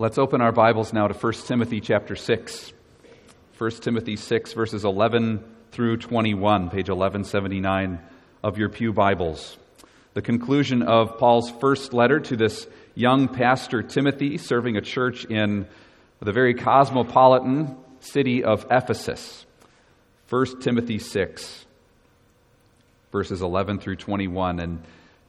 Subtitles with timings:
[0.00, 2.72] Let's open our Bibles now to 1 Timothy chapter 6.
[3.58, 5.42] 1 Timothy 6, verses 11
[5.72, 7.98] through 21, page 1179
[8.44, 9.58] of your Pew Bibles.
[10.14, 15.66] The conclusion of Paul's first letter to this young pastor Timothy, serving a church in
[16.20, 19.46] the very cosmopolitan city of Ephesus.
[20.30, 21.66] 1 Timothy 6,
[23.10, 24.60] verses 11 through 21.
[24.60, 24.84] And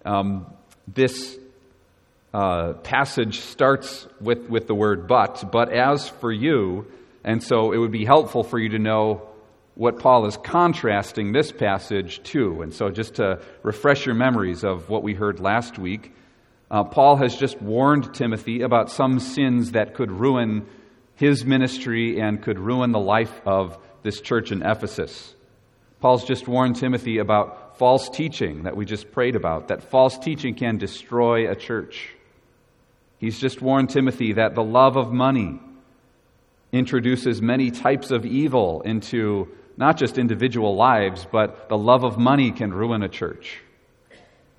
[0.05, 0.45] um,
[0.88, 1.39] this
[2.34, 6.86] uh, passage starts with, with the word but, but as for you,
[7.24, 9.28] and so it would be helpful for you to know
[9.75, 12.61] what Paul is contrasting this passage to.
[12.61, 16.14] And so, just to refresh your memories of what we heard last week,
[16.70, 20.68] uh, Paul has just warned Timothy about some sins that could ruin
[21.15, 25.34] his ministry and could ruin the life of this church in Ephesus.
[26.00, 30.56] Paul's just warned Timothy about false teaching that we just prayed about, that false teaching
[30.56, 32.14] can destroy a church.
[33.19, 35.59] He's just warned Timothy that the love of money
[36.72, 42.52] introduces many types of evil into not just individual lives, but the love of money
[42.52, 43.59] can ruin a church.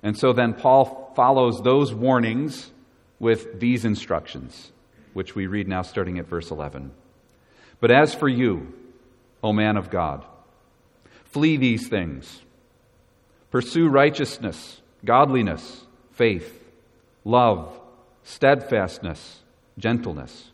[0.03, 2.71] And so then Paul follows those warnings
[3.19, 4.71] with these instructions,
[5.13, 6.91] which we read now starting at verse 11.
[7.79, 8.73] But as for you,
[9.43, 10.23] O man of God,
[11.25, 12.41] flee these things.
[13.49, 16.63] Pursue righteousness, godliness, faith,
[17.23, 17.77] love,
[18.23, 19.39] steadfastness,
[19.77, 20.51] gentleness.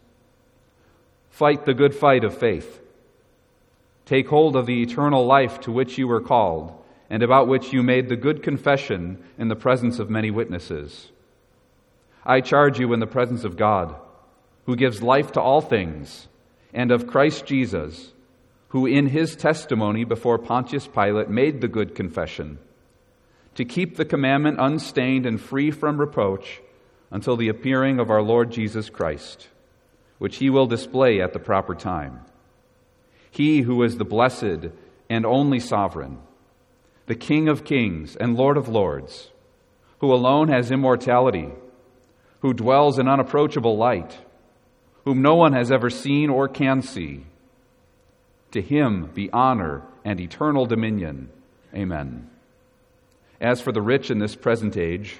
[1.29, 2.81] Fight the good fight of faith.
[4.05, 6.73] Take hold of the eternal life to which you were called,
[7.09, 11.11] and about which you made the good confession in the presence of many witnesses.
[12.25, 13.95] I charge you in the presence of God,
[14.65, 16.27] who gives life to all things,
[16.73, 18.11] and of Christ Jesus,
[18.69, 22.59] who in his testimony before Pontius Pilate made the good confession,
[23.55, 26.61] to keep the commandment unstained and free from reproach
[27.11, 29.47] until the appearing of our Lord Jesus Christ,
[30.17, 32.21] which he will display at the proper time.
[33.31, 34.71] He who is the blessed
[35.09, 36.19] and only sovereign,
[37.05, 39.31] the King of kings and Lord of lords,
[39.99, 41.49] who alone has immortality,
[42.41, 44.17] who dwells in unapproachable light,
[45.05, 47.25] whom no one has ever seen or can see.
[48.51, 51.29] To him be honor and eternal dominion.
[51.73, 52.29] Amen.
[53.39, 55.19] As for the rich in this present age,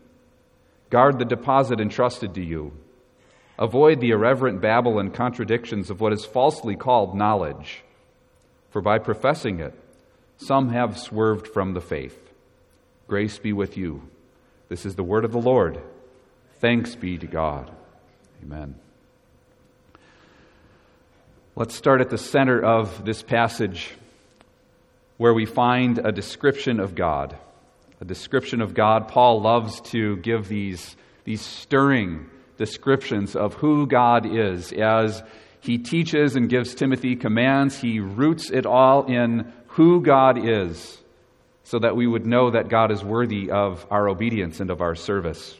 [0.91, 2.73] Guard the deposit entrusted to you.
[3.57, 7.83] Avoid the irreverent babble and contradictions of what is falsely called knowledge,
[8.71, 9.73] for by professing it,
[10.37, 12.17] some have swerved from the faith.
[13.07, 14.01] Grace be with you.
[14.67, 15.79] This is the word of the Lord.
[16.59, 17.71] Thanks be to God.
[18.43, 18.75] Amen.
[21.55, 23.91] Let's start at the center of this passage
[25.17, 27.37] where we find a description of God
[28.01, 29.07] a description of God.
[29.07, 34.73] Paul loves to give these, these stirring descriptions of who God is.
[34.73, 35.23] As
[35.59, 40.97] he teaches and gives Timothy commands, he roots it all in who God is
[41.63, 44.95] so that we would know that God is worthy of our obedience and of our
[44.95, 45.57] service.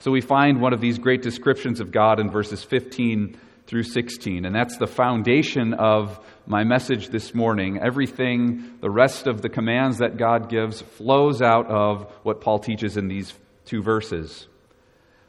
[0.00, 4.44] So we find one of these great descriptions of God in verses 15 through 16,
[4.44, 7.78] and that's the foundation of my message this morning.
[7.82, 12.96] Everything, the rest of the commands that God gives, flows out of what Paul teaches
[12.96, 13.32] in these
[13.64, 14.46] two verses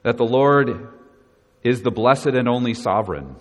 [0.06, 0.88] that the Lord
[1.64, 3.38] is the blessed and only sovereign,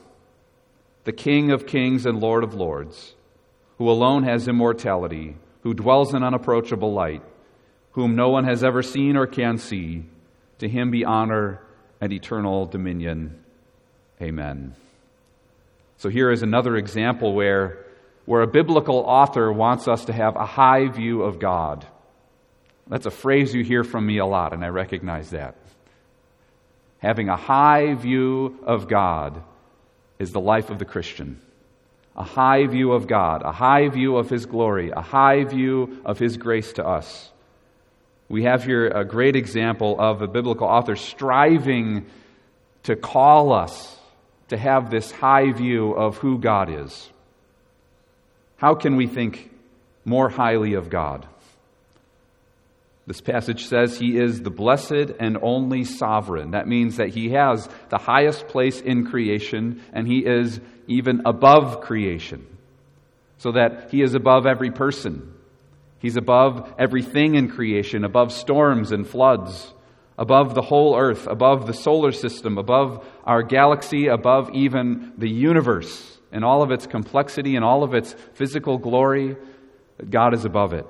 [1.05, 3.15] the King of kings and Lord of lords,
[3.76, 7.22] who alone has immortality, who dwells in unapproachable light,
[7.93, 10.05] whom no one has ever seen or can see.
[10.61, 11.61] To him be honor
[12.00, 13.44] and eternal dominion.
[14.22, 14.75] Amen.
[16.05, 17.79] So here is another example where,
[18.27, 21.87] where a biblical author wants us to have a high view of God.
[22.87, 25.56] That's a phrase you hear from me a lot, and I recognize that.
[26.99, 29.43] Having a high view of God
[30.19, 31.41] is the life of the Christian.
[32.15, 36.19] A high view of God, a high view of His glory, a high view of
[36.19, 37.31] His grace to us.
[38.29, 42.05] We have here a great example of a biblical author striving
[42.83, 44.01] to call us
[44.49, 47.11] to have this high view of who God is.
[48.56, 49.50] How can we think
[50.05, 51.26] more highly of God?
[53.06, 56.52] This passage says he is the blessed and only sovereign.
[56.52, 61.82] That means that he has the highest place in creation and he is even above
[61.82, 62.46] creation.
[63.38, 65.35] So that he is above every person.
[65.99, 69.74] He's above everything in creation, above storms and floods,
[70.19, 76.19] above the whole earth, above the solar system, above our galaxy, above even the universe
[76.34, 79.37] and all of its complexity and all of its physical glory.
[80.11, 80.87] God is above it.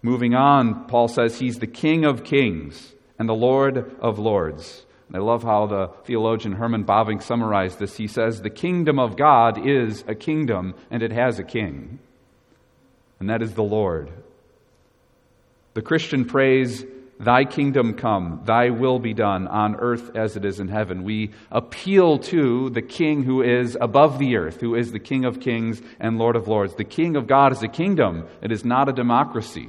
[0.00, 4.84] Moving on, Paul says he's the King of kings and the Lord of lords.
[5.08, 7.96] And I love how the theologian Herman Bavinck summarized this.
[7.96, 11.98] He says, The kingdom of God is a kingdom, and it has a king,
[13.18, 14.10] and that is the Lord.
[15.74, 16.84] The Christian prays,
[17.18, 21.04] Thy kingdom come, Thy will be done on earth as it is in heaven.
[21.04, 25.40] We appeal to the King who is above the earth, who is the King of
[25.40, 26.74] kings and Lord of lords.
[26.74, 29.68] The King of God is a kingdom, it is not a democracy.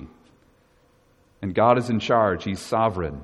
[1.41, 3.21] And God is in charge, He's sovereign.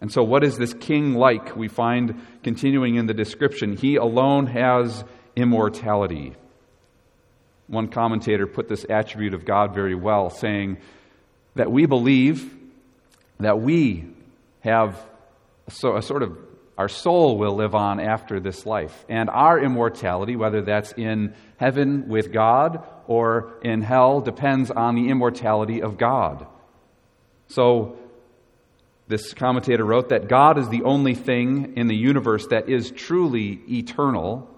[0.00, 1.56] And so, what is this king like?
[1.56, 5.04] We find continuing in the description He alone has
[5.34, 6.34] immortality.
[7.66, 10.76] One commentator put this attribute of God very well, saying
[11.54, 12.52] that we believe
[13.38, 14.06] that we
[14.60, 14.98] have
[15.68, 16.36] so, a sort of
[16.76, 19.04] our soul will live on after this life.
[19.08, 25.08] And our immortality, whether that's in heaven with God or in hell, depends on the
[25.08, 26.46] immortality of God.
[27.48, 27.96] So,
[29.06, 33.60] this commentator wrote that God is the only thing in the universe that is truly
[33.70, 34.48] eternal,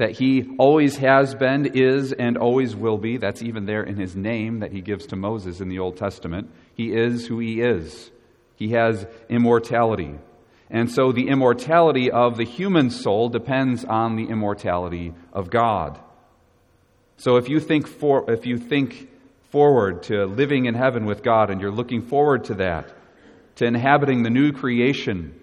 [0.00, 3.18] that He always has been, is, and always will be.
[3.18, 6.50] That's even there in His name that He gives to Moses in the Old Testament.
[6.74, 8.10] He is who He is,
[8.56, 10.14] He has immortality.
[10.70, 16.00] And so the immortality of the human soul depends on the immortality of God.
[17.18, 19.10] So if you think, for, if you think
[19.50, 22.90] forward to living in heaven with God, and you're looking forward to that,
[23.56, 25.38] to inhabiting the new creation,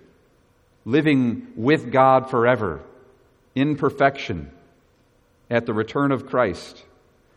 [0.84, 2.82] living with God forever,
[3.58, 4.52] in perfection,
[5.50, 6.84] at the return of Christ.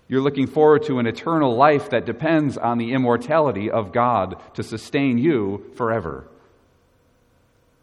[0.07, 4.63] You're looking forward to an eternal life that depends on the immortality of God to
[4.63, 6.27] sustain you forever.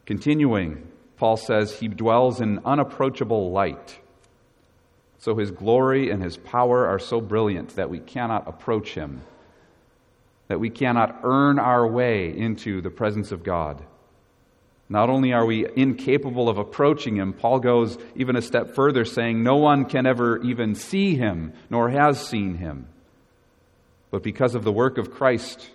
[0.06, 3.98] Continuing, Paul says he dwells in unapproachable light.
[5.18, 9.24] So his glory and his power are so brilliant that we cannot approach him,
[10.48, 13.83] that we cannot earn our way into the presence of God.
[14.89, 19.44] Not only are we incapable of approaching him, Paul goes even a step further, saying,
[19.44, 22.88] No one can ever even see him, nor has seen him.
[24.12, 25.69] But because of the work of Christ,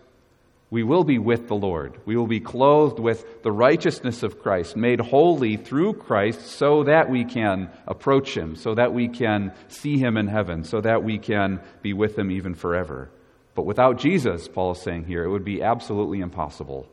[0.71, 2.01] we will be with the Lord.
[2.07, 7.11] We will be clothed with the righteousness of Christ, made holy through Christ, so that
[7.11, 11.19] we can approach Him, so that we can see Him in heaven, so that we
[11.19, 13.11] can be with Him even forever.
[13.55, 16.89] But without Jesus, Paul is saying here, it would be absolutely impossible.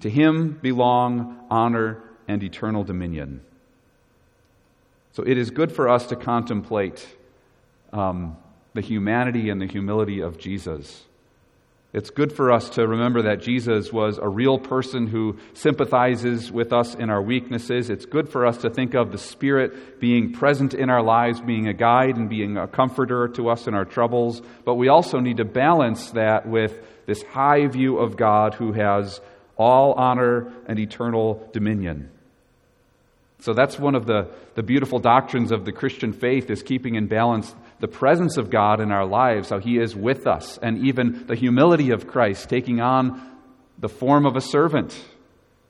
[0.00, 3.42] To Him belong honor and eternal dominion.
[5.12, 7.06] So it is good for us to contemplate
[7.92, 8.36] um,
[8.74, 11.04] the humanity and the humility of Jesus
[11.92, 16.72] it's good for us to remember that Jesus was a real person who sympathizes with
[16.72, 17.90] us in our weaknesses.
[17.90, 21.66] It's good for us to think of the Spirit being present in our lives, being
[21.66, 24.40] a guide and being a comforter to us in our troubles.
[24.64, 29.20] But we also need to balance that with this high view of God who has
[29.60, 32.10] all honor and eternal dominion.
[33.40, 37.08] So that's one of the, the beautiful doctrines of the Christian faith is keeping in
[37.08, 41.26] balance the presence of God in our lives, how He is with us, and even
[41.26, 43.20] the humility of Christ taking on
[43.78, 44.98] the form of a servant,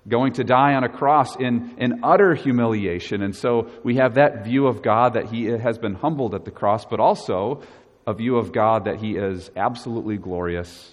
[0.09, 3.23] going to die on a cross in, in utter humiliation.
[3.23, 6.51] And so we have that view of God that He has been humbled at the
[6.53, 7.63] cross, but also
[8.07, 10.93] a view of God that He is absolutely glorious,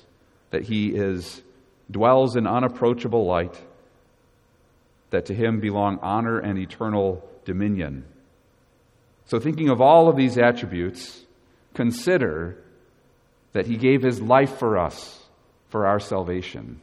[0.50, 1.42] that He is
[1.90, 3.60] dwells in unapproachable light
[5.10, 8.06] that to him belong honor and eternal dominion.
[9.26, 11.22] So, thinking of all of these attributes,
[11.74, 12.58] consider
[13.54, 15.20] that he gave his life for us
[15.70, 16.80] for our salvation.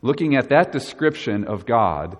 [0.00, 2.18] Looking at that description of God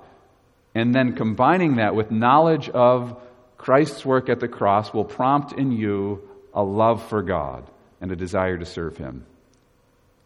[0.74, 3.20] and then combining that with knowledge of
[3.58, 7.68] Christ's work at the cross will prompt in you a love for God
[8.00, 9.26] and a desire to serve him.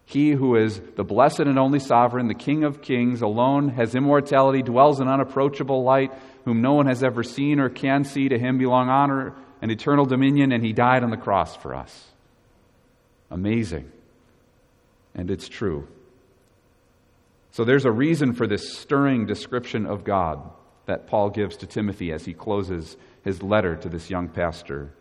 [0.07, 4.63] He who is the blessed and only sovereign, the King of kings, alone has immortality,
[4.63, 6.13] dwells in unapproachable light,
[6.45, 8.29] whom no one has ever seen or can see.
[8.29, 12.07] To him belong honor and eternal dominion, and he died on the cross for us.
[13.31, 13.91] Amazing.
[15.15, 15.89] And it's true.
[17.51, 20.41] So there's a reason for this stirring description of God
[20.85, 24.93] that Paul gives to Timothy as he closes his letter to this young pastor.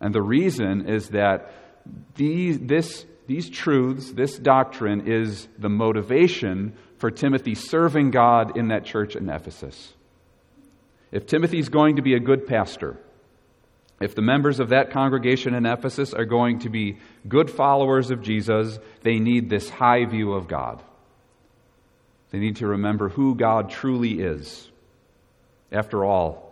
[0.00, 1.50] And the reason is that
[2.14, 8.86] these, this, these truths, this doctrine, is the motivation for Timothy serving God in that
[8.86, 9.92] church in Ephesus.
[11.12, 12.96] If Timothy's going to be a good pastor,
[14.00, 18.22] if the members of that congregation in Ephesus are going to be good followers of
[18.22, 20.82] Jesus, they need this high view of God.
[22.30, 24.70] They need to remember who God truly is.
[25.70, 26.50] After all,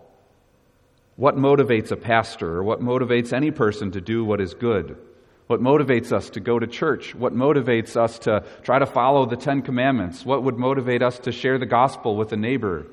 [1.17, 4.99] what motivates a pastor or what motivates any person to do what is good?
[5.47, 7.15] What motivates us to go to church?
[7.15, 10.25] What motivates us to try to follow the Ten Commandments?
[10.25, 12.87] What would motivate us to share the gospel with a neighbor?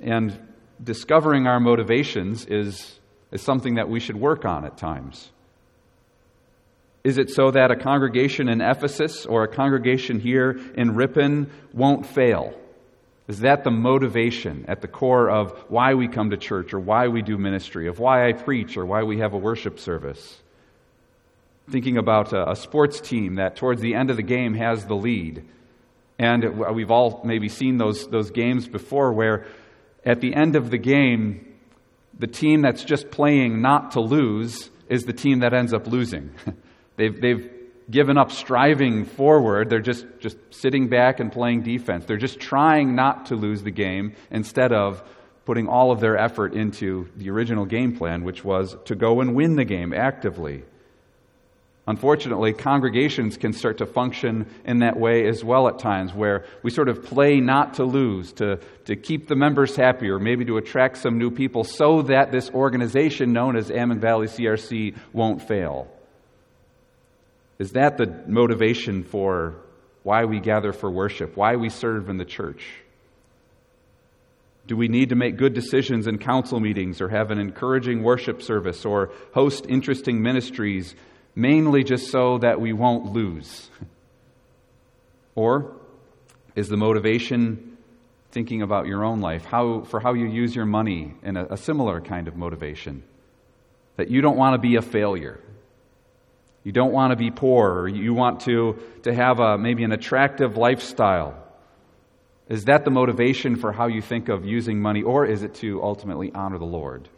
[0.00, 0.38] And
[0.82, 2.98] discovering our motivations is,
[3.32, 5.30] is something that we should work on at times.
[7.04, 12.06] Is it so that a congregation in Ephesus or a congregation here in Ripon won't
[12.06, 12.58] fail?
[13.28, 17.08] Is that the motivation at the core of why we come to church or why
[17.08, 20.40] we do ministry, of why I preach or why we have a worship service?
[21.70, 24.94] Thinking about a, a sports team that towards the end of the game has the
[24.94, 25.44] lead.
[26.18, 29.46] And we've all maybe seen those, those games before where
[30.04, 31.54] at the end of the game,
[32.18, 36.30] the team that's just playing not to lose is the team that ends up losing.
[36.96, 37.50] They've, they've
[37.90, 39.68] given up striving forward.
[39.68, 42.06] They're just, just sitting back and playing defense.
[42.06, 45.02] They're just trying not to lose the game instead of
[45.44, 49.34] putting all of their effort into the original game plan, which was to go and
[49.34, 50.64] win the game actively.
[51.88, 56.70] Unfortunately, congregations can start to function in that way as well at times, where we
[56.70, 60.56] sort of play not to lose, to, to keep the members happy, or maybe to
[60.56, 65.88] attract some new people so that this organization known as Almond Valley CRC won't fail.
[67.60, 69.54] Is that the motivation for
[70.02, 72.64] why we gather for worship, why we serve in the church?
[74.66, 78.42] Do we need to make good decisions in council meetings or have an encouraging worship
[78.42, 80.96] service or host interesting ministries
[81.36, 83.70] mainly just so that we won't lose?
[85.36, 85.76] Or
[86.56, 87.76] is the motivation
[88.32, 91.56] thinking about your own life, how, for how you use your money, in a, a
[91.56, 93.04] similar kind of motivation?
[93.96, 95.40] That you don't want to be a failure.
[96.64, 99.92] You don't want to be poor, or you want to, to have a, maybe an
[99.92, 101.42] attractive lifestyle.
[102.48, 105.82] Is that the motivation for how you think of using money, or is it to
[105.82, 107.08] ultimately honor the Lord?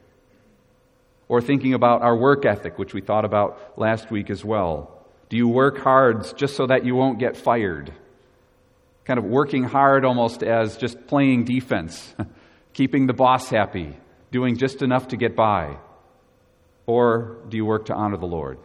[1.28, 4.98] Or thinking about our work ethic, which we thought about last week as well.
[5.28, 7.92] Do you work hard just so that you won't get fired?
[9.04, 12.14] Kind of working hard almost as just playing defense,
[12.72, 13.96] keeping the boss happy,
[14.30, 15.76] doing just enough to get by?
[16.86, 18.58] Or do you work to honor the Lord?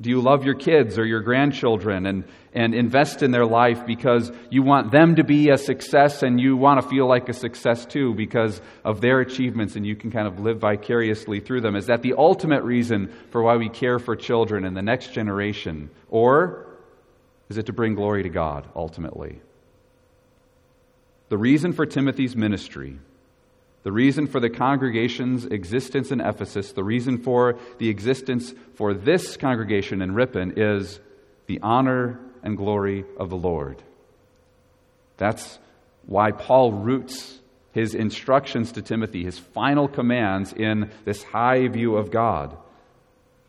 [0.00, 4.30] Do you love your kids or your grandchildren and, and invest in their life because
[4.50, 7.86] you want them to be a success and you want to feel like a success
[7.86, 11.76] too because of their achievements and you can kind of live vicariously through them?
[11.76, 15.90] Is that the ultimate reason for why we care for children and the next generation?
[16.08, 16.66] Or
[17.48, 19.40] is it to bring glory to God ultimately?
[21.28, 22.98] The reason for Timothy's ministry
[23.84, 29.36] the reason for the congregation's existence in Ephesus, the reason for the existence for this
[29.36, 30.98] congregation in Ripon is
[31.46, 33.82] the honor and glory of the Lord.
[35.18, 35.58] That's
[36.06, 37.38] why Paul roots
[37.72, 42.56] his instructions to Timothy, his final commands, in this high view of God.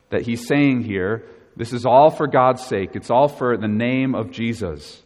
[0.09, 1.23] That he's saying here,
[1.55, 5.01] this is all for God's sake, it's all for the name of Jesus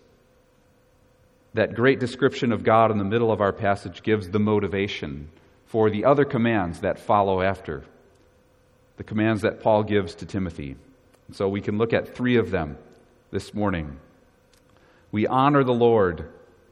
[1.54, 5.30] that great description of God in the middle of our passage gives the motivation
[5.66, 7.84] for the other commands that follow after,
[8.98, 10.76] the commands that Paul gives to Timothy.
[11.32, 12.78] So we can look at three of them
[13.32, 14.00] this morning.
[15.12, 16.28] We honor the Lord,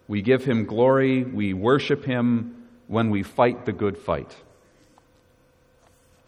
[0.07, 4.35] we give him glory, we worship him when we fight the good fight.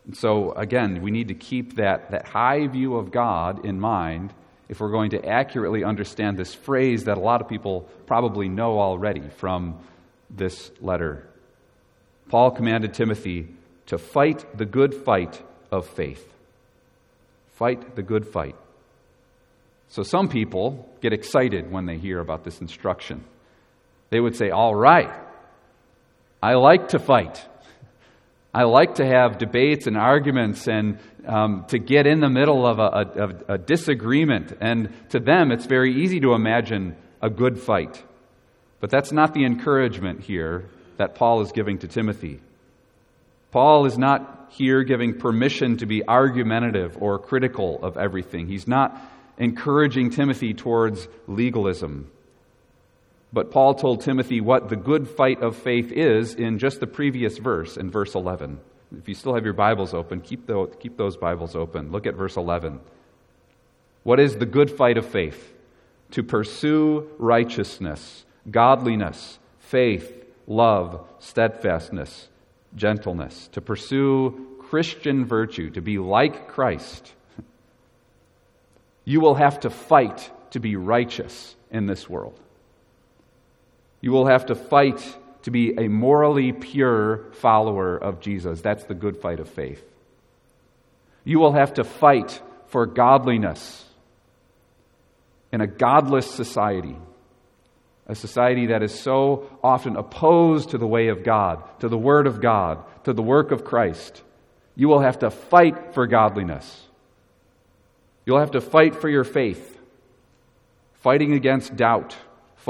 [0.06, 4.34] And so, again, we need to keep that, that high view of God in mind
[4.70, 8.80] if we're going to accurately understand this phrase that a lot of people probably know
[8.80, 9.80] already from
[10.30, 11.28] this letter.
[12.30, 13.48] Paul commanded Timothy
[13.88, 16.32] to fight the good fight of faith.
[17.54, 18.56] Fight the good fight.
[19.90, 23.24] So some people get excited when they hear about this instruction.
[24.12, 25.12] They would say, All right,
[26.42, 27.44] I like to fight.
[28.54, 32.80] I like to have debates and arguments and um, to get in the middle of
[32.80, 34.58] a, a, a disagreement.
[34.60, 38.04] And to them, it's very easy to imagine a good fight.
[38.80, 40.66] But that's not the encouragement here
[40.98, 42.40] that Paul is giving to Timothy.
[43.52, 48.48] Paul is not here giving permission to be argumentative or critical of everything.
[48.48, 49.00] He's not
[49.38, 52.12] encouraging Timothy towards legalism.
[53.32, 57.38] But Paul told Timothy what the good fight of faith is in just the previous
[57.38, 58.60] verse, in verse 11.
[58.98, 61.92] If you still have your Bibles open, keep, the, keep those Bibles open.
[61.92, 62.80] Look at verse 11.
[64.04, 65.54] What is the good fight of faith?
[66.12, 72.30] To pursue righteousness, godliness, faith, love, steadfastness,
[72.76, 73.48] gentleness.
[73.52, 77.14] To pursue Christian virtue, to be like Christ.
[79.06, 82.40] You will have to fight to be righteous in this world.
[84.02, 88.62] You will have to fight to be a morally pure follower of Jesus.
[88.62, 89.84] That's the good fight of faith.
[91.24, 93.86] You will have to fight for godliness
[95.52, 96.96] in a godless society,
[98.08, 102.28] a society that is so often opposed to the way of God, to the Word
[102.28, 104.22] of God, to the work of Christ.
[104.76, 106.86] You will have to fight for godliness.
[108.26, 109.80] You'll have to fight for your faith,
[110.96, 112.16] fighting against doubt,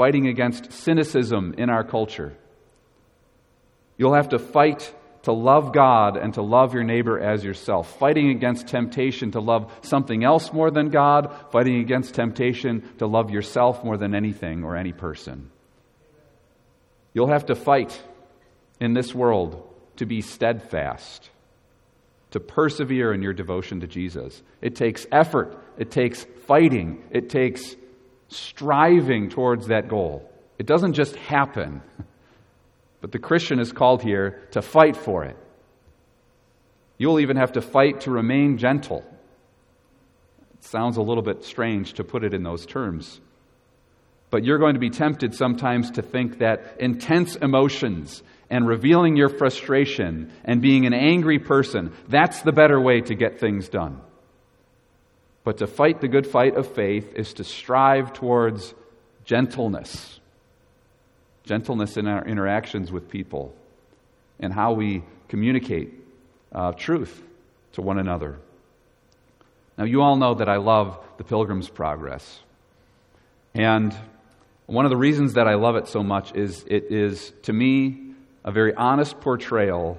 [0.00, 2.34] fighting against cynicism in our culture.
[3.98, 8.30] You'll have to fight to love God and to love your neighbor as yourself, fighting
[8.30, 13.84] against temptation to love something else more than God, fighting against temptation to love yourself
[13.84, 15.50] more than anything or any person.
[17.12, 18.02] You'll have to fight
[18.80, 21.28] in this world to be steadfast,
[22.30, 24.42] to persevere in your devotion to Jesus.
[24.62, 27.76] It takes effort, it takes fighting, it takes
[28.30, 30.28] striving towards that goal.
[30.58, 31.82] It doesn't just happen.
[33.00, 35.36] But the Christian is called here to fight for it.
[36.98, 39.04] You'll even have to fight to remain gentle.
[40.54, 43.20] It sounds a little bit strange to put it in those terms.
[44.28, 49.28] But you're going to be tempted sometimes to think that intense emotions and revealing your
[49.28, 54.00] frustration and being an angry person, that's the better way to get things done.
[55.44, 58.74] But to fight the good fight of faith is to strive towards
[59.24, 60.20] gentleness
[61.50, 63.52] gentleness in our interactions with people,
[64.38, 65.92] and how we communicate
[66.52, 67.20] uh, truth
[67.72, 68.38] to one another.
[69.76, 72.40] Now, you all know that I love the Pilgrim's Progress.
[73.52, 73.92] And
[74.66, 78.12] one of the reasons that I love it so much is it is, to me,
[78.44, 79.98] a very honest portrayal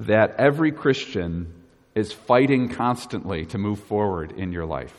[0.00, 1.54] that every Christian
[1.94, 4.94] is fighting constantly to move forward in your life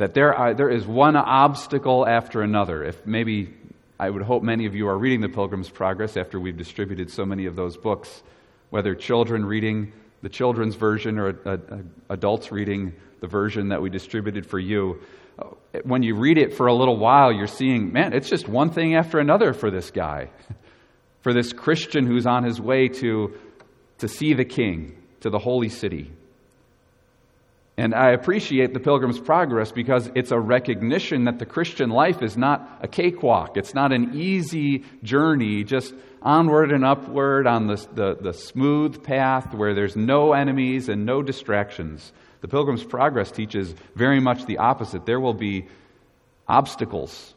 [0.00, 2.82] that there, are, there is one obstacle after another.
[2.82, 3.52] If maybe
[3.98, 7.26] I would hope many of you are reading the Pilgrim's Progress after we've distributed so
[7.26, 8.22] many of those books,
[8.70, 11.76] whether children reading the children's version or uh, uh,
[12.08, 15.02] adults reading the version that we distributed for you.
[15.84, 18.94] When you read it for a little while, you're seeing, man, it's just one thing
[18.94, 20.30] after another for this guy,
[21.20, 23.36] for this Christian who's on his way to,
[23.98, 26.10] to see the king, to the holy city.
[27.76, 32.36] And I appreciate the Pilgrim's Progress because it's a recognition that the Christian life is
[32.36, 33.56] not a cakewalk.
[33.56, 39.54] It's not an easy journey, just onward and upward on the, the, the smooth path
[39.54, 42.12] where there's no enemies and no distractions.
[42.42, 45.06] The Pilgrim's Progress teaches very much the opposite.
[45.06, 45.66] There will be
[46.46, 47.34] obstacles,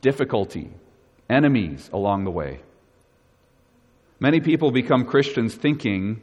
[0.00, 0.70] difficulty,
[1.28, 2.60] enemies along the way.
[4.20, 6.22] Many people become Christians thinking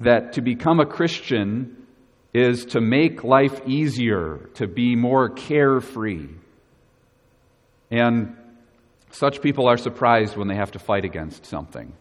[0.00, 1.86] that to become a Christian
[2.32, 6.28] is to make life easier, to be more carefree.
[7.90, 8.36] And
[9.10, 11.92] such people are surprised when they have to fight against something.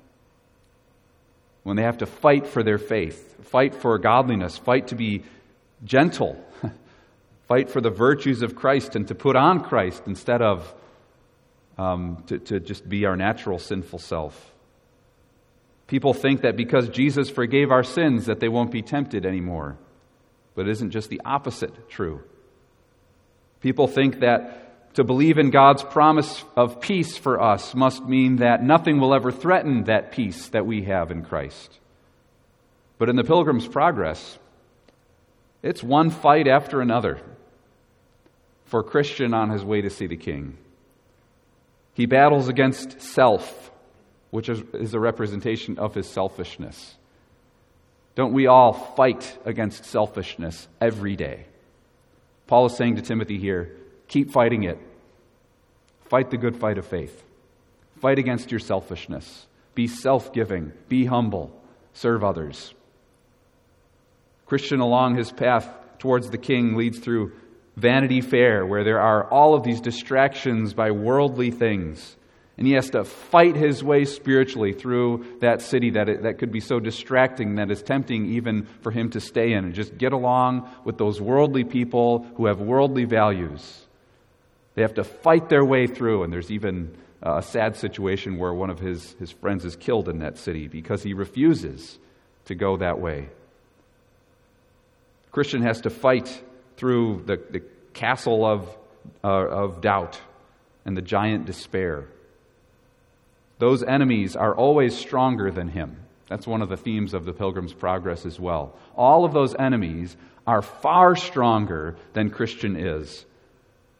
[1.61, 5.23] When they have to fight for their faith, fight for godliness, fight to be
[5.83, 6.43] gentle,
[7.47, 10.73] fight for the virtues of Christ and to put on Christ instead of
[11.77, 14.52] um, to, to just be our natural sinful self.
[15.87, 19.77] People think that because Jesus forgave our sins that they won't be tempted anymore.
[20.55, 22.23] But isn't just the opposite true?
[23.59, 28.63] People think that to believe in God's promise of peace for us must mean that
[28.63, 31.79] nothing will ever threaten that peace that we have in Christ.
[32.99, 34.37] But in the Pilgrim's Progress,
[35.63, 37.19] it's one fight after another
[38.65, 40.57] for Christian on his way to see the King.
[41.93, 43.71] He battles against self,
[44.33, 46.95] which is, is a representation of his selfishness.
[48.15, 51.45] Don't we all fight against selfishness every day?
[52.47, 54.79] Paul is saying to Timothy here keep fighting it.
[56.05, 57.23] Fight the good fight of faith.
[58.01, 59.45] Fight against your selfishness.
[59.75, 60.73] Be self giving.
[60.89, 61.55] Be humble.
[61.93, 62.73] Serve others.
[64.47, 65.69] Christian along his path
[65.99, 67.33] towards the king leads through
[67.75, 72.15] Vanity Fair, where there are all of these distractions by worldly things.
[72.57, 76.51] And he has to fight his way spiritually through that city that, it, that could
[76.51, 80.13] be so distracting that it's tempting even for him to stay in and just get
[80.13, 83.81] along with those worldly people who have worldly values.
[84.75, 88.69] They have to fight their way through, and there's even a sad situation where one
[88.69, 91.97] of his, his friends is killed in that city because he refuses
[92.45, 93.29] to go that way.
[95.31, 96.43] Christian has to fight
[96.77, 97.63] through the, the
[97.93, 98.69] castle of,
[99.23, 100.19] uh, of doubt
[100.85, 102.07] and the giant despair.
[103.63, 105.95] Those enemies are always stronger than him.
[106.27, 108.75] That's one of the themes of the Pilgrim's Progress as well.
[108.97, 113.25] All of those enemies are far stronger than Christian is.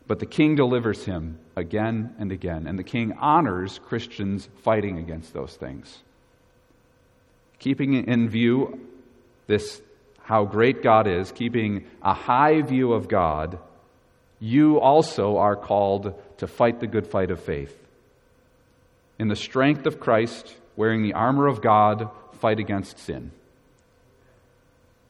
[0.06, 5.32] But the king delivers him again and again, and the king honors Christians fighting against
[5.32, 5.97] those things.
[7.60, 8.82] Keeping in view
[9.47, 9.82] this
[10.23, 13.60] how great God is, keeping a high view of God,
[14.41, 17.83] you also are called to fight the good fight of faith.
[19.24, 22.10] In the strength of Christ, wearing the armor of God,
[22.42, 23.32] fight against sin.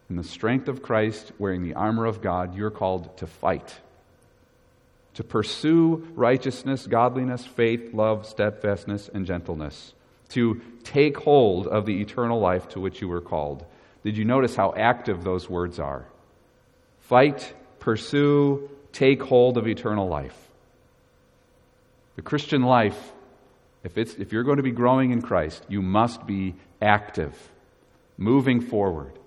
[0.08, 3.74] In the strength of Christ, wearing the armor of God, you're called to fight.
[5.16, 9.96] To pursue righteousness, godliness, faith, love, steadfastness, and gentleness.
[10.30, 13.66] To take hold of the eternal life to which you were called.
[14.04, 16.06] Did you notice how active those words are?
[17.00, 20.38] Fight, pursue, take hold of eternal life.
[22.16, 23.13] The Christian life,
[23.84, 27.36] if, it's, if you're going to be growing in Christ, you must be active,
[28.18, 29.20] moving forward,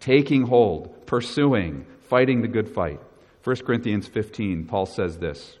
[0.00, 3.00] taking hold, pursuing, fighting the good fight.
[3.44, 5.58] 1 Corinthians 15, Paul says this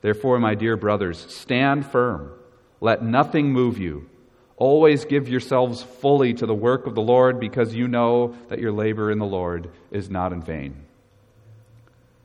[0.00, 2.32] Therefore, my dear brothers, stand firm.
[2.80, 4.08] Let nothing move you.
[4.56, 8.72] Always give yourselves fully to the work of the Lord because you know that your
[8.72, 10.84] labor in the Lord is not in vain.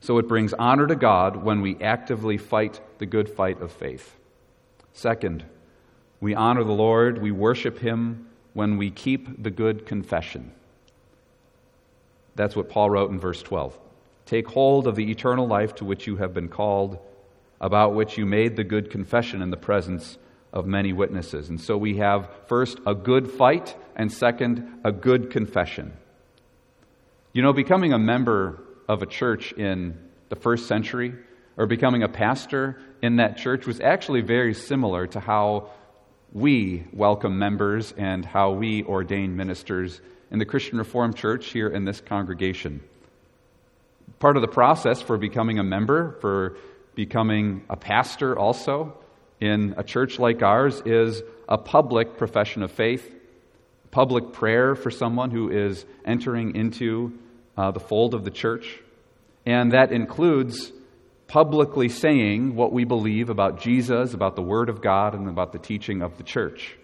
[0.02, 4.16] So it brings honor to God when we actively fight the good fight of faith.
[4.96, 5.44] Second,
[6.22, 10.54] we honor the Lord, we worship Him when we keep the good confession.
[12.36, 13.78] That's what Paul wrote in verse 12.
[14.26, 16.98] Take hold of the eternal life to which you have been called,
[17.60, 20.18] about which you made the good confession in the presence
[20.54, 21.50] of many witnesses.
[21.50, 25.92] And so we have first a good fight, and second, a good confession.
[27.34, 31.16] You know, becoming a member of a church in the first century,
[31.58, 35.70] or becoming a pastor in that church, was actually very similar to how
[36.34, 41.86] we welcome members and how we ordain ministers in the Christian Reformed Church here in
[41.86, 42.82] this congregation.
[44.20, 46.58] Part of the process for becoming a member, for
[46.94, 48.98] becoming a pastor also,
[49.40, 53.14] in a church like ours is a public profession of faith,
[53.92, 57.18] public prayer for someone who is entering into
[57.58, 58.80] uh, the fold of the church.
[59.46, 60.72] And that includes
[61.28, 65.60] publicly saying what we believe about Jesus, about the Word of God, and about the
[65.60, 66.78] teaching of the church.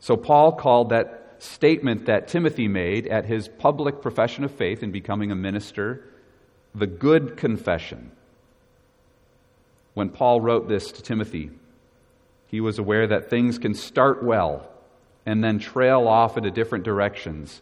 [0.00, 4.92] So, Paul called that statement that Timothy made at his public profession of faith in
[4.92, 6.04] becoming a minister
[6.74, 8.10] the good confession
[9.94, 11.50] when Paul wrote this to Timothy.
[12.46, 14.68] He was aware that things can start well
[15.26, 17.60] and then trail off into different directions,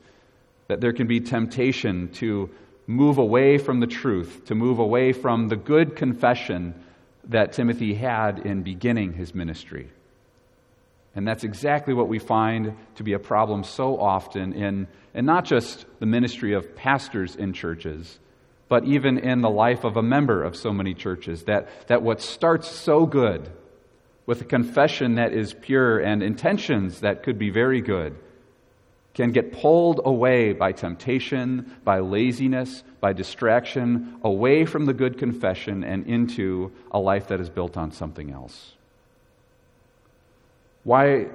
[0.69, 2.51] that there can be temptation to
[2.91, 6.75] move away from the truth, to move away from the good confession
[7.29, 9.89] that Timothy had in beginning his ministry.
[11.15, 15.45] And that's exactly what we find to be a problem so often in, and not
[15.45, 18.19] just the ministry of pastors in churches,
[18.69, 22.21] but even in the life of a member of so many churches, that, that what
[22.21, 23.49] starts so good
[24.27, 28.17] with a confession that is pure and intentions that could be very good
[29.15, 35.83] can get pulled away by temptation, by laziness, by distraction, away from the good confession
[35.83, 38.73] and into a life that is built on something else.
[40.85, 41.27] Why,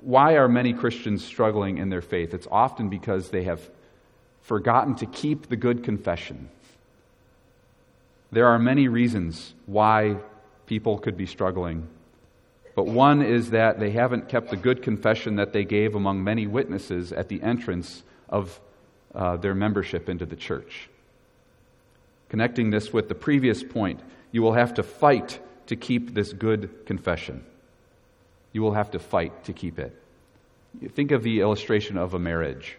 [0.00, 2.34] why are many Christians struggling in their faith?
[2.34, 3.70] It's often because they have
[4.40, 6.48] forgotten to keep the good confession.
[8.32, 10.16] There are many reasons why
[10.66, 11.86] people could be struggling.
[12.74, 16.46] But one is that they haven't kept the good confession that they gave among many
[16.46, 18.60] witnesses at the entrance of
[19.14, 20.88] uh, their membership into the church.
[22.28, 26.86] Connecting this with the previous point, you will have to fight to keep this good
[26.86, 27.44] confession.
[28.52, 29.94] You will have to fight to keep it.
[30.94, 32.78] Think of the illustration of a marriage.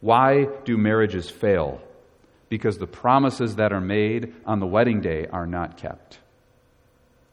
[0.00, 1.80] Why do marriages fail?
[2.52, 6.18] because the promises that are made on the wedding day are not kept.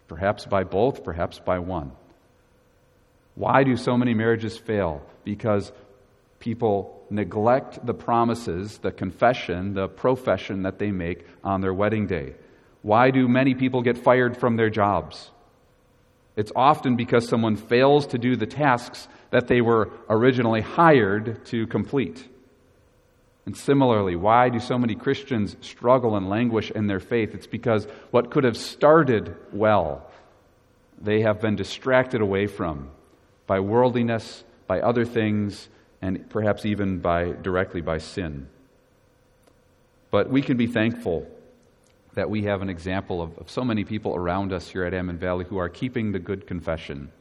[0.09, 1.93] Perhaps by both, perhaps by one.
[3.35, 5.01] Why do so many marriages fail?
[5.23, 5.71] Because
[6.39, 12.33] people neglect the promises, the confession, the profession that they make on their wedding day.
[12.81, 15.29] Why do many people get fired from their jobs?
[16.35, 21.67] It's often because someone fails to do the tasks that they were originally hired to
[21.67, 22.27] complete.
[23.49, 27.33] And similarly, why do so many Christians struggle and languish in their faith?
[27.33, 30.07] It's because what could have started well,
[31.01, 32.91] they have been distracted away from
[33.47, 35.67] by worldliness, by other things,
[35.99, 38.47] and perhaps even by directly by sin.
[40.11, 41.27] But we can be thankful
[42.13, 45.19] that we have an example of, of so many people around us here at Almond
[45.19, 47.11] Valley who are keeping the good confession,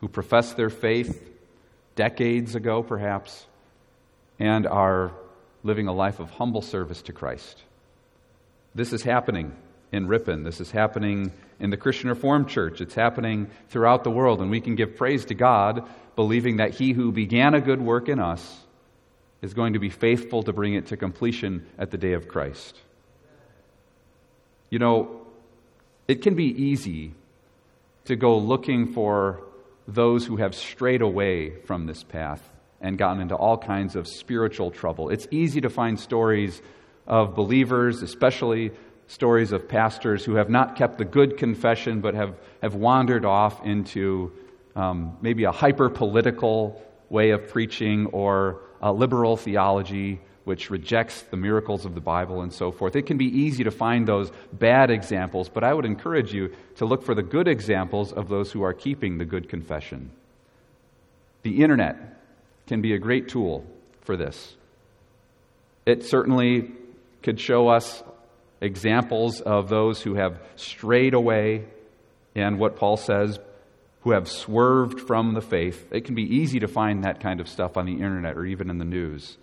[0.00, 1.30] who profess their faith
[1.94, 3.46] decades ago, perhaps,
[4.38, 5.12] and are
[5.66, 7.62] living a life of humble service to Christ.
[8.74, 9.54] This is happening
[9.92, 10.44] in Ripon.
[10.44, 12.80] This is happening in the Christian Reformed Church.
[12.80, 16.92] It's happening throughout the world, and we can give praise to God, believing that He
[16.92, 18.60] who began a good work in us
[19.42, 22.80] is going to be faithful to bring it to completion at the day of Christ.
[24.70, 25.26] You know,
[26.06, 27.12] it can be easy
[28.04, 29.42] to go looking for
[29.88, 32.42] those who have strayed away from this path
[32.80, 35.10] and gotten into all kinds of spiritual trouble.
[35.10, 36.60] It's easy to find stories
[37.06, 38.72] of believers, especially
[39.06, 43.64] stories of pastors who have not kept the good confession but have, have wandered off
[43.64, 44.32] into
[44.74, 51.36] um, maybe a hyper political way of preaching or a liberal theology which rejects the
[51.36, 52.94] miracles of the Bible and so forth.
[52.94, 56.84] It can be easy to find those bad examples, but I would encourage you to
[56.84, 60.10] look for the good examples of those who are keeping the good confession.
[61.42, 62.15] The internet
[62.66, 63.64] can be a great tool
[64.02, 64.56] for this.
[65.84, 66.72] It certainly
[67.22, 68.02] could show us
[68.60, 71.64] examples of those who have strayed away
[72.34, 73.38] and what Paul says,
[74.00, 75.88] who have swerved from the faith.
[75.92, 78.70] It can be easy to find that kind of stuff on the internet or even
[78.70, 79.36] in the news.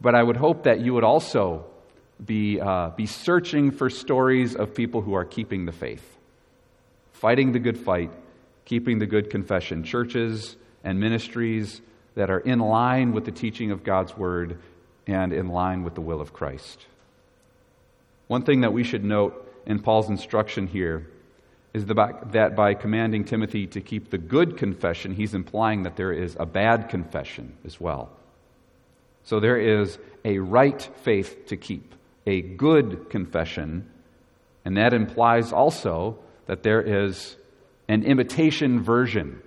[0.00, 1.66] But I would hope that you would also
[2.24, 6.18] be, uh, be searching for stories of people who are keeping the faith,
[7.12, 8.10] fighting the good fight,
[8.64, 11.80] keeping the good confession, churches and ministries
[12.14, 14.58] that are in line with the teaching of God's Word
[15.06, 16.86] and in line with the will of Christ.
[18.28, 21.08] One thing that we should note in Paul's instruction here
[21.74, 26.36] is that by commanding Timothy to keep the good confession, he's implying that there is
[26.38, 28.10] a bad confession as well.
[29.24, 31.94] So there is a right faith to keep,
[32.26, 33.88] a good confession,
[34.64, 37.36] and that implies also that there is
[37.88, 39.40] an imitation version.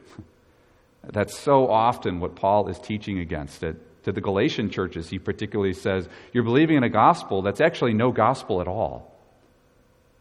[1.12, 5.74] That's so often what Paul is teaching against it to the Galatian churches, he particularly
[5.74, 9.12] says, You're believing in a gospel that's actually no gospel at all.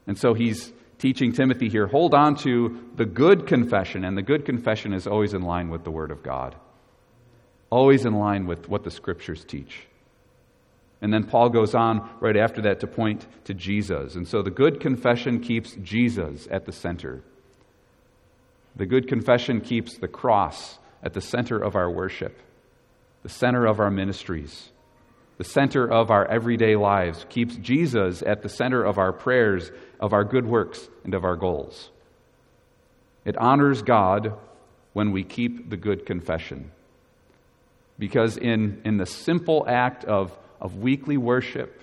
[0.06, 4.46] And so he's teaching Timothy here hold on to the good confession, and the good
[4.46, 6.56] confession is always in line with the Word of God,
[7.68, 9.86] always in line with what the Scriptures teach.
[11.02, 14.14] And then Paul goes on right after that to point to Jesus.
[14.14, 17.22] And so the good confession keeps Jesus at the center.
[18.76, 22.40] The good confession keeps the cross at the center of our worship
[23.24, 24.68] the center of our ministries,
[25.38, 30.12] the center of our everyday lives, keeps Jesus at the center of our prayers, of
[30.12, 31.90] our good works, and of our goals.
[33.24, 34.34] It honors God
[34.92, 36.70] when we keep the good confession.
[37.98, 41.80] Because in, in the simple act of, of weekly worship,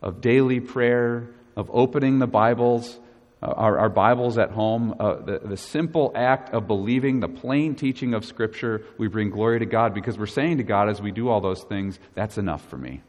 [0.00, 1.26] of daily prayer,
[1.56, 2.98] of opening the Bibles,
[3.44, 7.74] uh, our, our, Bibles at home, uh, the, the simple act of believing the plain
[7.74, 11.10] teaching of Scripture, we bring glory to God because we're saying to God as we
[11.10, 13.02] do all those things, that's enough for me.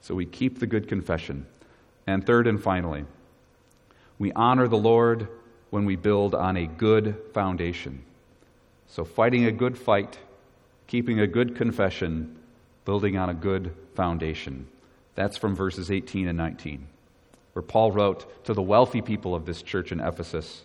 [0.00, 1.46] So we keep the good confession.
[2.06, 3.04] And third and finally,
[4.18, 5.28] we honor the Lord
[5.70, 8.02] when we build on a good foundation.
[8.88, 10.18] So fighting a good fight,
[10.88, 12.36] keeping a good confession,
[12.84, 14.66] building on a good foundation.
[15.14, 16.88] That's from verses 18 and 19
[17.56, 20.62] where Paul wrote to the wealthy people of this church in Ephesus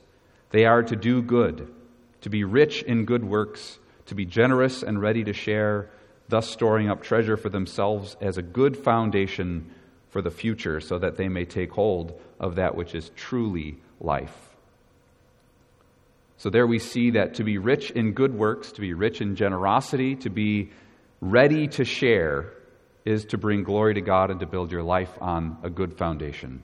[0.50, 1.74] They are to do good,
[2.20, 5.90] to be rich in good works, to be generous and ready to share,
[6.28, 9.72] thus storing up treasure for themselves as a good foundation
[10.10, 14.36] for the future, so that they may take hold of that which is truly life.
[16.36, 19.38] So there we see that to be rich in good works, to be rich in
[19.38, 20.72] generosity, to be
[21.22, 22.52] ready to share,
[23.06, 26.64] is to bring glory to God and to build your life on a good foundation.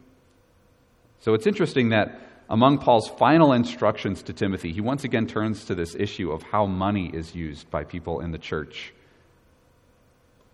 [1.19, 5.75] So it's interesting that among Paul's final instructions to Timothy, he once again turns to
[5.75, 8.93] this issue of how money is used by people in the church.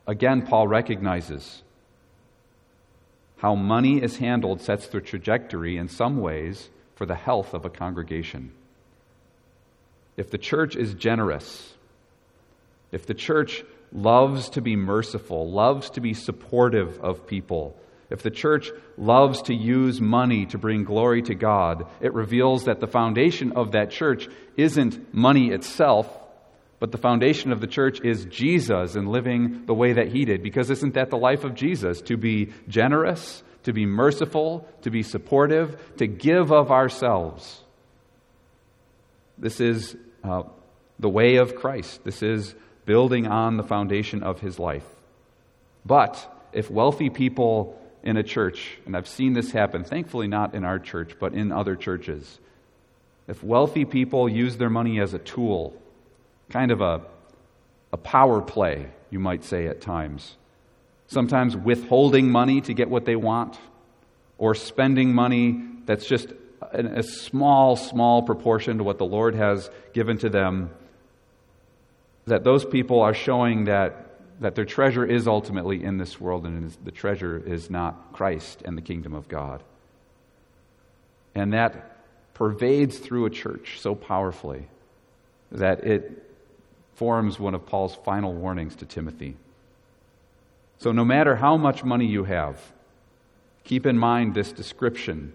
[0.07, 1.61] Again, Paul recognizes
[3.37, 7.69] how money is handled sets the trajectory in some ways for the health of a
[7.69, 8.51] congregation.
[10.15, 11.73] If the church is generous,
[12.91, 17.75] if the church loves to be merciful, loves to be supportive of people,
[18.13, 22.79] if the church loves to use money to bring glory to God, it reveals that
[22.79, 26.07] the foundation of that church isn't money itself,
[26.79, 30.43] but the foundation of the church is Jesus and living the way that he did.
[30.43, 32.01] Because isn't that the life of Jesus?
[32.01, 37.63] To be generous, to be merciful, to be supportive, to give of ourselves.
[39.39, 40.43] This is uh,
[40.99, 42.03] the way of Christ.
[42.03, 42.53] This is
[42.85, 44.85] building on the foundation of his life.
[45.83, 50.65] But if wealthy people in a church, and I've seen this happen, thankfully not in
[50.65, 52.39] our church, but in other churches,
[53.27, 55.73] if wealthy people use their money as a tool,
[56.49, 57.01] kind of a,
[57.93, 60.35] a power play, you might say at times,
[61.07, 63.57] sometimes withholding money to get what they want,
[64.37, 66.27] or spending money that's just
[66.73, 70.71] a small, small proportion to what the Lord has given to them,
[72.25, 76.75] that those people are showing that, that their treasure is ultimately in this world and
[76.83, 79.63] the treasure is not Christ and the kingdom of God.
[81.35, 81.97] And that
[82.33, 84.67] pervades through a church so powerfully
[85.51, 86.23] that it
[86.95, 89.35] forms one of Paul's final warnings to Timothy.
[90.77, 92.59] So, no matter how much money you have,
[93.63, 95.33] keep in mind this description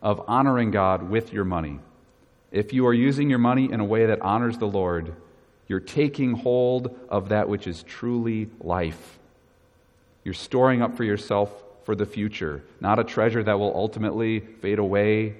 [0.00, 1.80] of honoring God with your money.
[2.50, 5.14] If you are using your money in a way that honors the Lord,
[5.68, 9.18] you're taking hold of that which is truly life.
[10.24, 11.50] You're storing up for yourself
[11.84, 15.36] for the future, not a treasure that will ultimately fade away,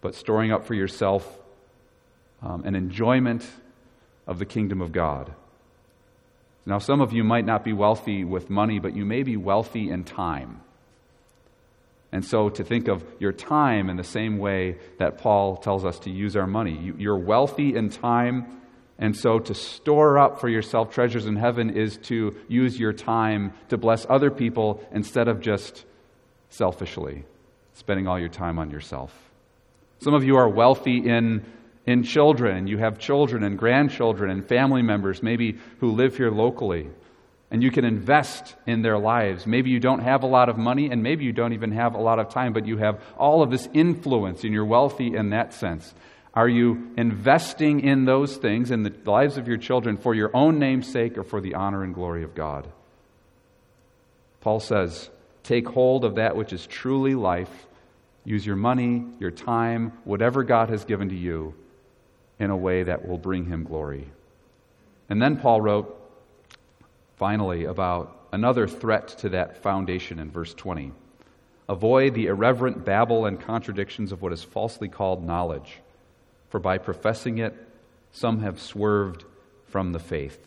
[0.00, 1.26] but storing up for yourself
[2.42, 3.46] um, an enjoyment
[4.26, 5.32] of the kingdom of God.
[6.64, 9.88] Now, some of you might not be wealthy with money, but you may be wealthy
[9.88, 10.60] in time.
[12.12, 15.98] And so to think of your time in the same way that Paul tells us
[16.00, 16.92] to use our money.
[16.96, 18.60] You're wealthy in time,
[18.98, 23.52] and so to store up for yourself treasures in heaven is to use your time
[23.68, 25.84] to bless other people instead of just
[26.48, 27.24] selfishly
[27.74, 29.12] spending all your time on yourself.
[30.00, 31.44] Some of you are wealthy in,
[31.84, 32.66] in children.
[32.66, 36.88] You have children and grandchildren and family members, maybe who live here locally
[37.50, 39.46] and you can invest in their lives.
[39.46, 42.00] Maybe you don't have a lot of money, and maybe you don't even have a
[42.00, 45.54] lot of time, but you have all of this influence, and you're wealthy in that
[45.54, 45.94] sense.
[46.36, 50.58] Are you investing in those things in the lives of your children for your own
[50.58, 52.68] name's sake or for the honor and glory of God?
[54.42, 55.08] Paul says,
[55.42, 57.66] Take hold of that which is truly life.
[58.24, 61.54] Use your money, your time, whatever God has given to you
[62.38, 64.06] in a way that will bring him glory.
[65.08, 65.96] And then Paul wrote,
[67.16, 70.92] finally, about another threat to that foundation in verse 20.
[71.68, 75.78] Avoid the irreverent babble and contradictions of what is falsely called knowledge,
[76.56, 77.54] for by professing it,
[78.12, 79.26] some have swerved
[79.66, 80.38] from the faith.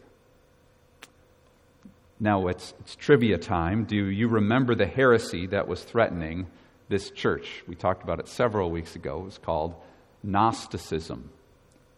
[2.19, 3.84] Now it's, it's trivia time.
[3.84, 6.48] Do you remember the heresy that was threatening
[6.88, 7.63] this church?
[7.67, 9.19] We talked about it several weeks ago.
[9.19, 9.76] It was called
[10.24, 11.30] Gnosticism.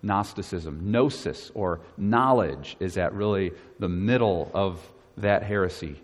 [0.01, 0.91] Gnosticism.
[0.91, 6.01] Gnosis, or knowledge, is at really the middle of that heresy.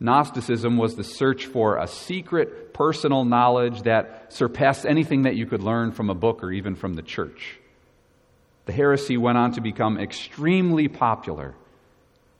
[0.00, 5.62] Gnosticism was the search for a secret personal knowledge that surpassed anything that you could
[5.62, 7.58] learn from a book or even from the church.
[8.66, 11.54] The heresy went on to become extremely popular.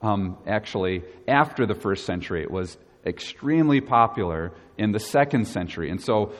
[0.01, 5.89] Um, actually, after the first century, it was extremely popular in the second century.
[5.89, 6.31] And so,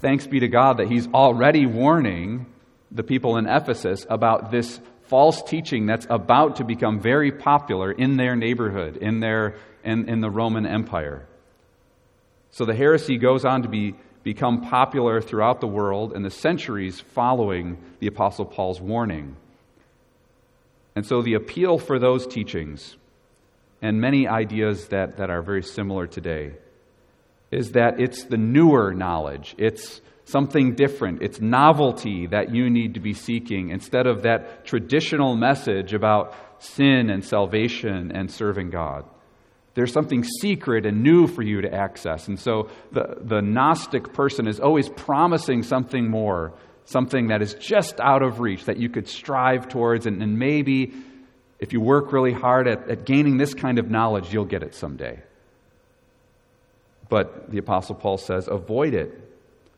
[0.00, 2.46] thanks be to God that He's already warning
[2.90, 8.16] the people in Ephesus about this false teaching that's about to become very popular in
[8.16, 11.26] their neighborhood, in, their, in, in the Roman Empire.
[12.50, 17.00] So the heresy goes on to be, become popular throughout the world in the centuries
[17.00, 19.36] following the Apostle Paul's warning.
[20.94, 22.96] And so the appeal for those teachings
[23.80, 26.52] and many ideas that, that are very similar today
[27.50, 29.54] is that it's the newer knowledge.
[29.58, 31.22] It's something different.
[31.22, 37.10] It's novelty that you need to be seeking instead of that traditional message about sin
[37.10, 39.04] and salvation and serving God.
[39.74, 42.28] There's something secret and new for you to access.
[42.28, 46.52] And so the, the Gnostic person is always promising something more,
[46.84, 50.06] something that is just out of reach that you could strive towards.
[50.06, 50.92] And, and maybe
[51.58, 54.74] if you work really hard at, at gaining this kind of knowledge, you'll get it
[54.74, 55.20] someday.
[57.08, 59.22] But the Apostle Paul says, avoid it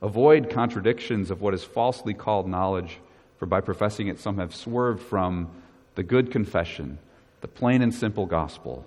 [0.04, 2.98] Avoid contradictions of what is falsely called knowledge,
[3.38, 5.50] for by professing it, some have swerved from
[5.94, 6.98] the good confession,
[7.40, 8.84] the plain and simple gospel,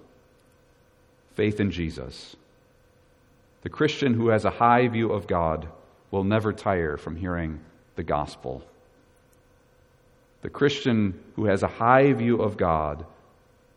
[1.38, 2.36] faith in Jesus.
[3.62, 5.68] The Christian who has a high view of God
[6.10, 7.60] will never tire from hearing
[7.96, 8.64] the gospel.
[10.42, 13.06] The Christian who has a high view of God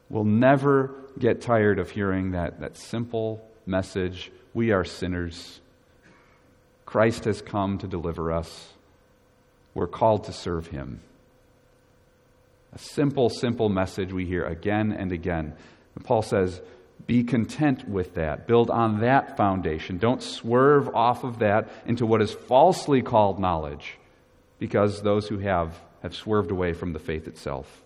[0.09, 5.61] will never get tired of hearing that, that simple message we are sinners
[6.87, 8.73] Christ has come to deliver us.
[9.75, 11.01] We're called to serve him.
[12.73, 15.55] A simple, simple message we hear again and again.
[15.95, 16.61] And Paul says,
[17.07, 18.47] be content with that.
[18.47, 19.99] Build on that foundation.
[19.99, 23.97] Don't swerve off of that into what is falsely called knowledge.
[24.59, 27.83] because those who have have swerved away from the faith itself.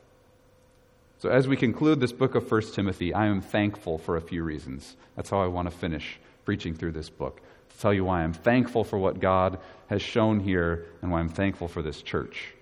[1.18, 4.42] So, as we conclude this book of 1 Timothy, I am thankful for a few
[4.42, 4.96] reasons.
[5.16, 7.40] That's how I want to finish preaching through this book.
[7.70, 11.28] To tell you why I'm thankful for what God has shown here and why I'm
[11.28, 12.52] thankful for this church.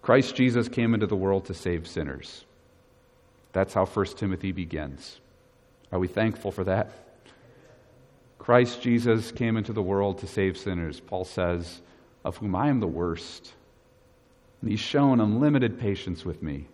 [0.00, 2.44] Christ Jesus came into the world to save sinners.
[3.52, 5.20] That's how 1 Timothy begins.
[5.90, 6.90] Are we thankful for that?
[8.38, 11.80] Christ Jesus came into the world to save sinners, Paul says,
[12.24, 13.52] of whom I am the worst.
[14.60, 16.66] And he's shown unlimited patience with me.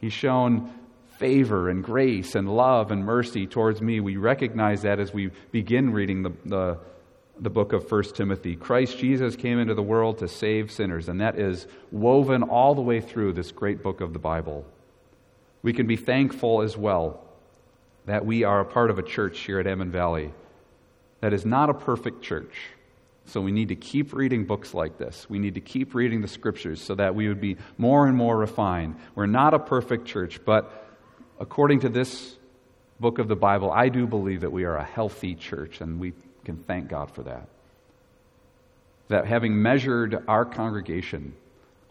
[0.00, 0.72] He's shown
[1.18, 4.00] favor and grace and love and mercy towards me.
[4.00, 6.78] We recognize that as we begin reading the, the,
[7.38, 8.56] the book of 1 Timothy.
[8.56, 12.82] Christ Jesus came into the world to save sinners, and that is woven all the
[12.82, 14.64] way through this great book of the Bible.
[15.62, 17.22] We can be thankful as well
[18.06, 20.32] that we are a part of a church here at Almond Valley
[21.20, 22.54] that is not a perfect church.
[23.26, 25.30] So we need to keep reading books like this.
[25.30, 28.36] We need to keep reading the scriptures so that we would be more and more
[28.36, 28.96] refined.
[29.14, 30.84] We're not a perfect church, but
[31.38, 32.36] according to this
[32.98, 36.12] book of the Bible, I do believe that we are a healthy church, and we
[36.44, 37.48] can thank God for that.
[39.08, 41.34] That having measured our congregation,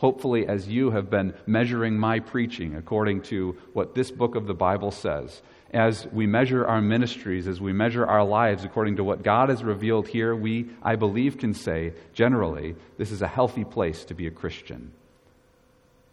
[0.01, 4.53] hopefully, as you have been measuring my preaching according to what this book of the
[4.53, 9.21] Bible says, as we measure our ministries, as we measure our lives according to what
[9.21, 14.03] God has revealed here, we, I believe, can say generally, this is a healthy place
[14.05, 14.91] to be a Christian.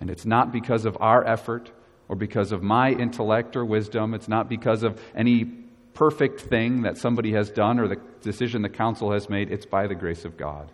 [0.00, 1.72] And it's not because of our effort
[2.10, 4.12] or because of my intellect or wisdom.
[4.12, 5.46] It's not because of any
[5.94, 9.50] perfect thing that somebody has done or the decision the council has made.
[9.50, 10.70] It's by the grace of God.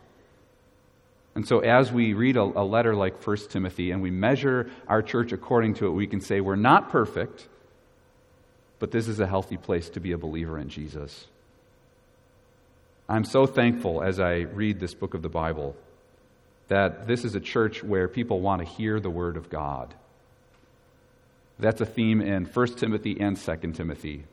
[1.35, 5.03] And so, as we read a, a letter like 1 Timothy and we measure our
[5.03, 7.49] church according to it, we can say we're not perfect
[8.85, 11.27] but this is a healthy place to be a believer in Jesus.
[13.09, 15.75] I'm so thankful as I read this book of the Bible
[16.69, 19.95] that this is a church where people want to hear the Word of God.
[21.59, 24.25] That's a theme in 1 Timothy and 2 Timothy.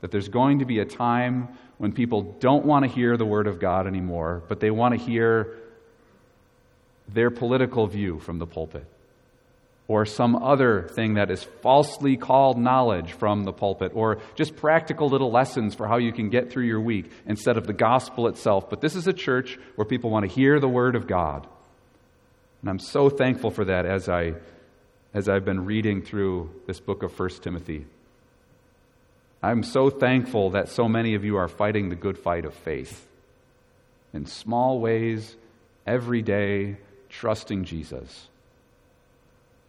[0.00, 3.48] That there's going to be a time when people don't want to hear the Word
[3.48, 5.56] of God anymore, but they want to hear
[7.08, 8.86] their political view from the pulpit
[9.88, 15.08] or some other thing that is falsely called knowledge from the pulpit, or just practical
[15.08, 18.68] little lessons for how you can get through your week instead of the gospel itself.
[18.68, 21.46] But this is a church where people want to hear the word of God.
[22.60, 24.34] And I'm so thankful for that as, I,
[25.14, 27.86] as I've been reading through this book of 1 Timothy.
[29.42, 33.06] I'm so thankful that so many of you are fighting the good fight of faith
[34.12, 35.34] in small ways,
[35.86, 36.76] every day,
[37.18, 38.28] trusting Jesus.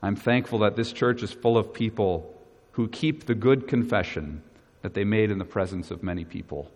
[0.04, 2.32] I'm thankful that this church is full of people
[2.74, 4.44] who keep the good confession
[4.84, 6.70] that they made in the presence of many people.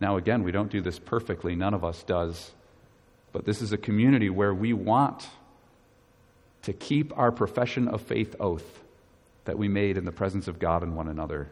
[0.00, 2.52] Now, again, we don't do this perfectly, none of us does.
[3.32, 5.28] But this is a community where we want
[6.62, 8.80] to keep our profession of faith oath
[9.44, 11.50] that we made in the presence of God and one another.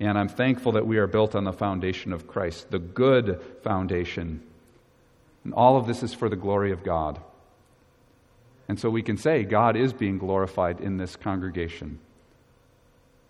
[0.00, 4.40] And I'm thankful that we are built on the foundation of Christ, the good foundation.
[5.46, 7.20] And all of this is for the glory of God.
[8.66, 12.00] And so we can say God is being glorified in this congregation,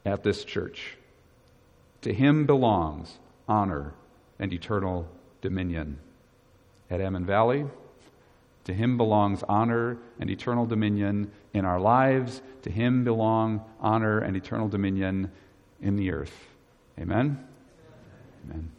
[0.02, 0.96] at this church.
[2.00, 3.92] To him belongs honor
[4.38, 5.06] and eternal
[5.42, 5.98] dominion.
[6.88, 7.66] At Almond Valley,
[8.64, 12.40] to him belongs honor and eternal dominion in our lives.
[12.62, 15.30] To him belong honor and eternal dominion
[15.82, 16.46] in the earth.
[16.98, 17.46] Amen?
[18.46, 18.70] Amen.